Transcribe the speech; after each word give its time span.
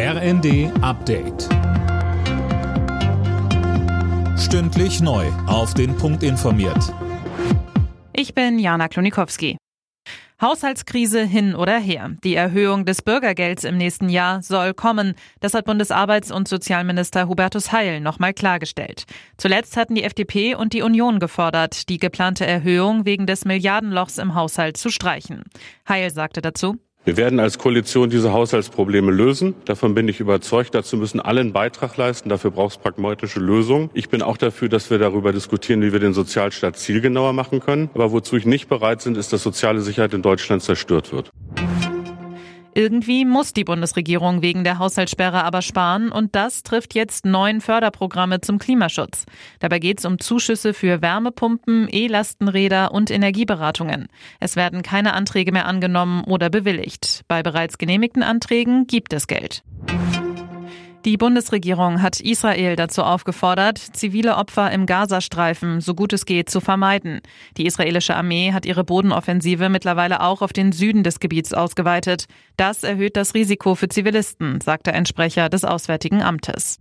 RND 0.00 0.70
Update. 0.80 1.48
Stündlich 4.38 5.00
neu. 5.00 5.26
Auf 5.48 5.74
den 5.74 5.96
Punkt 5.96 6.22
informiert. 6.22 6.94
Ich 8.12 8.32
bin 8.32 8.60
Jana 8.60 8.86
Klonikowski. 8.86 9.56
Haushaltskrise 10.40 11.24
hin 11.24 11.56
oder 11.56 11.80
her. 11.80 12.12
Die 12.22 12.36
Erhöhung 12.36 12.84
des 12.84 13.02
Bürgergelds 13.02 13.64
im 13.64 13.76
nächsten 13.76 14.08
Jahr 14.08 14.40
soll 14.40 14.72
kommen. 14.72 15.16
Das 15.40 15.52
hat 15.52 15.66
Bundesarbeits- 15.66 16.30
und 16.30 16.46
Sozialminister 16.46 17.26
Hubertus 17.26 17.72
Heil 17.72 18.00
nochmal 18.00 18.34
klargestellt. 18.34 19.02
Zuletzt 19.36 19.76
hatten 19.76 19.96
die 19.96 20.04
FDP 20.04 20.54
und 20.54 20.74
die 20.74 20.82
Union 20.82 21.18
gefordert, 21.18 21.88
die 21.88 21.98
geplante 21.98 22.46
Erhöhung 22.46 23.04
wegen 23.04 23.26
des 23.26 23.44
Milliardenlochs 23.44 24.18
im 24.18 24.36
Haushalt 24.36 24.76
zu 24.76 24.90
streichen. 24.90 25.42
Heil 25.88 26.12
sagte 26.12 26.40
dazu, 26.40 26.76
wir 27.08 27.16
werden 27.16 27.40
als 27.40 27.56
Koalition 27.56 28.10
diese 28.10 28.34
Haushaltsprobleme 28.34 29.10
lösen. 29.10 29.54
Davon 29.64 29.94
bin 29.94 30.08
ich 30.08 30.20
überzeugt. 30.20 30.74
Dazu 30.74 30.98
müssen 30.98 31.20
alle 31.20 31.40
einen 31.40 31.54
Beitrag 31.54 31.96
leisten. 31.96 32.28
Dafür 32.28 32.50
braucht 32.50 32.76
es 32.76 32.82
pragmatische 32.82 33.40
Lösungen. 33.40 33.88
Ich 33.94 34.10
bin 34.10 34.20
auch 34.20 34.36
dafür, 34.36 34.68
dass 34.68 34.90
wir 34.90 34.98
darüber 34.98 35.32
diskutieren, 35.32 35.80
wie 35.80 35.90
wir 35.90 36.00
den 36.00 36.12
Sozialstaat 36.12 36.76
zielgenauer 36.76 37.32
machen 37.32 37.60
können. 37.60 37.88
Aber 37.94 38.12
wozu 38.12 38.36
ich 38.36 38.44
nicht 38.44 38.68
bereit 38.68 39.02
bin, 39.04 39.14
ist, 39.14 39.32
dass 39.32 39.42
soziale 39.42 39.80
Sicherheit 39.80 40.12
in 40.12 40.20
Deutschland 40.20 40.62
zerstört 40.62 41.10
wird. 41.10 41.30
Irgendwie 42.78 43.24
muss 43.24 43.52
die 43.52 43.64
Bundesregierung 43.64 44.40
wegen 44.40 44.62
der 44.62 44.78
Haushaltssperre 44.78 45.42
aber 45.42 45.62
sparen 45.62 46.12
und 46.12 46.36
das 46.36 46.62
trifft 46.62 46.94
jetzt 46.94 47.24
neun 47.24 47.60
Förderprogramme 47.60 48.40
zum 48.40 48.60
Klimaschutz. 48.60 49.26
Dabei 49.58 49.80
geht 49.80 49.98
es 49.98 50.04
um 50.04 50.20
Zuschüsse 50.20 50.72
für 50.72 51.02
Wärmepumpen, 51.02 51.88
E-Lastenräder 51.90 52.92
und 52.92 53.10
Energieberatungen. 53.10 54.06
Es 54.38 54.54
werden 54.54 54.82
keine 54.82 55.14
Anträge 55.14 55.50
mehr 55.50 55.66
angenommen 55.66 56.22
oder 56.22 56.50
bewilligt. 56.50 57.24
Bei 57.26 57.42
bereits 57.42 57.78
genehmigten 57.78 58.22
Anträgen 58.22 58.86
gibt 58.86 59.12
es 59.12 59.26
Geld. 59.26 59.64
Die 61.04 61.16
Bundesregierung 61.16 62.02
hat 62.02 62.20
Israel 62.20 62.74
dazu 62.74 63.02
aufgefordert, 63.02 63.78
zivile 63.78 64.36
Opfer 64.36 64.70
im 64.72 64.84
Gazastreifen 64.84 65.80
so 65.80 65.94
gut 65.94 66.12
es 66.12 66.26
geht 66.26 66.50
zu 66.50 66.60
vermeiden. 66.60 67.20
Die 67.56 67.66
israelische 67.66 68.16
Armee 68.16 68.52
hat 68.52 68.66
ihre 68.66 68.84
Bodenoffensive 68.84 69.68
mittlerweile 69.68 70.20
auch 70.20 70.42
auf 70.42 70.52
den 70.52 70.72
Süden 70.72 71.04
des 71.04 71.20
Gebiets 71.20 71.52
ausgeweitet. 71.52 72.26
Das 72.56 72.82
erhöht 72.82 73.16
das 73.16 73.34
Risiko 73.34 73.76
für 73.76 73.88
Zivilisten, 73.88 74.60
sagte 74.60 74.92
ein 74.92 75.06
Sprecher 75.06 75.48
des 75.48 75.64
Auswärtigen 75.64 76.20
Amtes. 76.20 76.78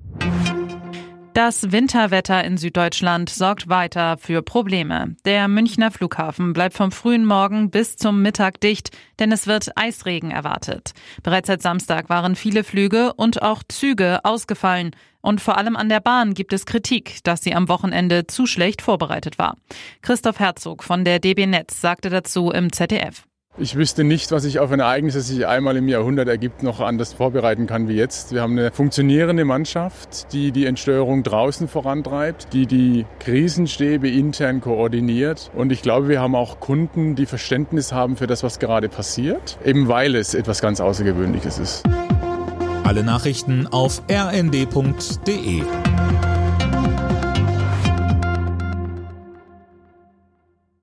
Das 1.38 1.72
Winterwetter 1.72 2.44
in 2.44 2.58
Süddeutschland 2.58 3.30
sorgt 3.30 3.70
weiter 3.70 4.18
für 4.18 4.42
Probleme. 4.42 5.16
Der 5.24 5.48
Münchner 5.48 5.92
Flughafen 5.92 6.52
bleibt 6.52 6.74
vom 6.74 6.92
frühen 6.92 7.26
Morgen 7.26 7.70
bis 7.70 7.96
zum 7.96 8.24
Mittag 8.24 8.60
dicht, 8.60 8.90
denn 9.20 9.32
es 9.32 9.46
wird 9.46 9.70
Eisregen 9.78 10.32
erwartet. 10.32 10.94
Bereits 11.22 11.46
seit 11.46 11.62
Samstag 11.62 12.10
waren 12.10 12.36
viele 12.36 12.64
Flüge 12.64 13.14
und 13.14 13.44
auch 13.44 13.62
Züge 13.70 14.26
ausgefallen. 14.26 14.96
Und 15.22 15.40
vor 15.40 15.60
allem 15.60 15.76
an 15.76 15.90
der 15.90 16.00
Bahn 16.00 16.34
gibt 16.34 16.54
es 16.54 16.66
Kritik, 16.66 17.20
dass 17.24 17.44
sie 17.44 17.54
am 17.54 17.70
Wochenende 17.70 18.26
zu 18.26 18.48
schlecht 18.48 18.82
vorbereitet 18.82 19.38
war. 19.38 19.58
Christoph 20.02 20.40
Herzog 20.40 20.84
von 20.84 21.06
der 21.06 21.20
DB 21.20 21.46
Netz 21.46 21.80
sagte 21.80 22.10
dazu 22.10 22.50
im 22.50 22.74
ZDF. 22.74 23.27
Ich 23.60 23.76
wüsste 23.76 24.04
nicht, 24.04 24.32
was 24.32 24.44
sich 24.44 24.60
auf 24.60 24.72
ein 24.72 24.80
Ereignis, 24.80 25.16
das 25.16 25.30
sich 25.30 25.48
einmal 25.48 25.78
im 25.78 25.88
Jahrhundert 25.88 26.28
ergibt, 26.28 26.62
noch 26.62 26.80
anders 26.80 27.14
vorbereiten 27.14 27.66
kann 27.66 27.88
wie 27.88 27.96
jetzt. 27.96 28.32
Wir 28.32 28.44
haben 28.44 28.52
eine 28.52 28.70
funktionierende 28.70 29.46
Mannschaft, 29.46 30.32
die 30.32 30.52
die 30.52 30.68
Entsteuerung 30.68 31.24
draußen 31.24 31.68
vorantreibt, 31.68 32.54
die 32.54 32.68
die 32.68 33.08
Krisenstäbe 33.18 34.10
intern 34.10 34.62
koordiniert. 34.62 35.50
Und 35.56 35.72
ich 35.72 35.82
glaube, 35.82 36.08
wir 36.08 36.22
haben 36.22 36.36
auch 36.36 36.60
Kunden, 36.60 37.16
die 37.16 37.26
Verständnis 37.26 37.92
haben 37.92 38.16
für 38.16 38.28
das, 38.28 38.44
was 38.44 38.60
gerade 38.60 38.90
passiert, 38.90 39.58
eben 39.66 39.88
weil 39.88 40.16
es 40.16 40.36
etwas 40.36 40.62
ganz 40.62 40.80
Außergewöhnliches 40.80 41.58
ist. 41.58 41.84
Alle 42.84 43.04
Nachrichten 43.04 43.66
auf 43.66 44.04
rnd.de 44.08 45.64